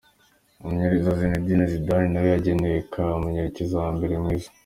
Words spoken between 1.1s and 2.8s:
Zinedine Zidane nawe yagenywe